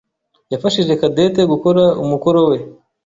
[0.51, 2.57] yafashije Cadette gukora umukoro we.